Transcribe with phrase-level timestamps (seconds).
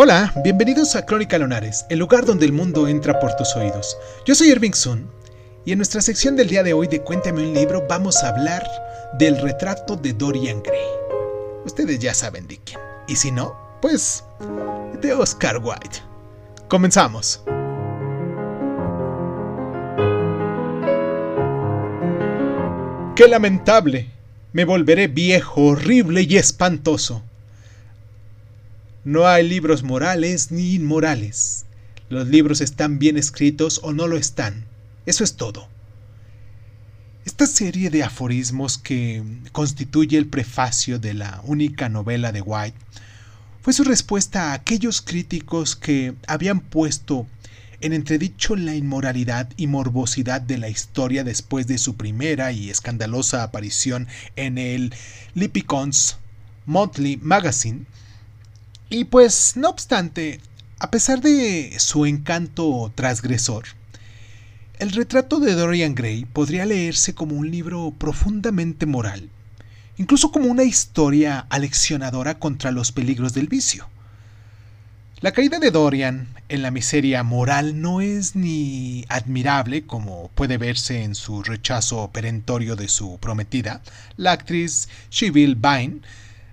[0.00, 3.98] Hola, bienvenidos a Crónica Lonares, el lugar donde el mundo entra por tus oídos.
[4.24, 5.10] Yo soy Irving Sun
[5.64, 8.64] y en nuestra sección del día de hoy de Cuéntame un libro vamos a hablar
[9.18, 10.78] del retrato de Dorian Gray.
[11.64, 12.78] Ustedes ya saben de quién.
[13.08, 14.22] Y si no, pues
[15.02, 15.98] de Oscar Wilde.
[16.68, 17.42] Comenzamos.
[23.16, 24.12] Qué lamentable.
[24.52, 27.24] Me volveré viejo, horrible y espantoso.
[29.04, 31.64] No hay libros morales ni inmorales.
[32.08, 34.64] Los libros están bien escritos o no lo están.
[35.06, 35.68] Eso es todo.
[37.24, 39.22] Esta serie de aforismos que
[39.52, 42.76] constituye el prefacio de la única novela de White
[43.60, 47.26] fue su respuesta a aquellos críticos que habían puesto
[47.80, 53.42] en entredicho la inmoralidad y morbosidad de la historia después de su primera y escandalosa
[53.42, 54.94] aparición en el
[55.34, 56.16] Lipicons
[56.66, 57.86] Monthly Magazine,
[58.90, 60.40] y pues, no obstante,
[60.78, 63.64] a pesar de su encanto transgresor,
[64.78, 69.28] el retrato de Dorian Gray podría leerse como un libro profundamente moral,
[69.96, 73.88] incluso como una historia aleccionadora contra los peligros del vicio.
[75.20, 81.02] La caída de Dorian en la miseria moral no es ni admirable como puede verse
[81.02, 83.82] en su rechazo perentorio de su prometida,
[84.16, 86.02] la actriz Sibyl Vine,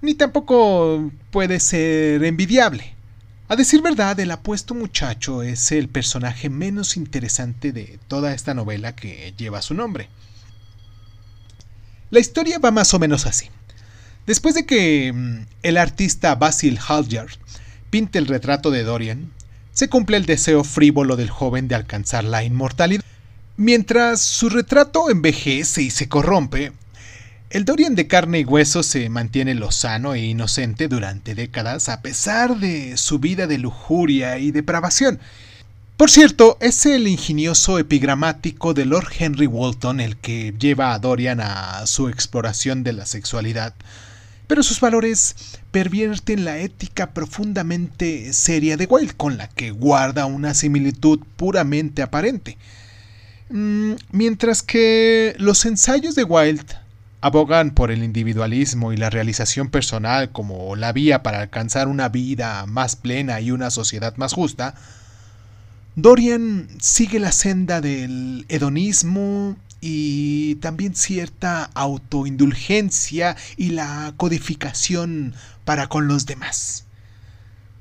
[0.00, 2.94] ni tampoco puede ser envidiable.
[3.48, 8.94] A decir verdad, el apuesto muchacho es el personaje menos interesante de toda esta novela
[8.94, 10.08] que lleva su nombre.
[12.10, 13.48] La historia va más o menos así.
[14.26, 17.30] Después de que mm, el artista Basil Hallard
[17.90, 19.32] pinte el retrato de Dorian,
[19.72, 23.04] se cumple el deseo frívolo del joven de alcanzar la inmortalidad.
[23.56, 26.72] Mientras su retrato envejece y se corrompe,
[27.50, 32.58] el Dorian de carne y hueso se mantiene lozano e inocente durante décadas a pesar
[32.58, 35.18] de su vida de lujuria y depravación.
[35.96, 41.40] Por cierto, es el ingenioso epigramático de Lord Henry Walton el que lleva a Dorian
[41.40, 43.72] a su exploración de la sexualidad,
[44.46, 45.34] pero sus valores
[45.70, 52.58] pervierten la ética profundamente seria de Wilde, con la que guarda una similitud puramente aparente.
[53.48, 56.76] Mm, mientras que los ensayos de Wilde
[57.20, 62.66] abogan por el individualismo y la realización personal como la vía para alcanzar una vida
[62.66, 64.74] más plena y una sociedad más justa,
[65.96, 75.34] Dorian sigue la senda del hedonismo y también cierta autoindulgencia y la codificación
[75.64, 76.87] para con los demás.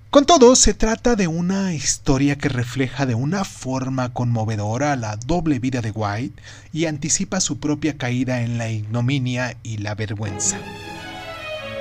[0.10, 5.60] Con todo, se trata de una historia que refleja de una forma conmovedora la doble
[5.60, 6.42] vida de White
[6.72, 10.58] y anticipa su propia caída en la ignominia y la vergüenza.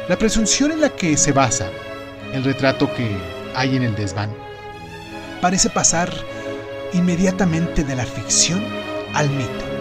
[0.09, 1.71] La presunción en la que se basa
[2.33, 3.17] el retrato que
[3.55, 4.35] hay en el desván
[5.41, 6.13] parece pasar
[6.95, 8.65] inmediatamente de la ficción
[9.15, 9.76] al mito.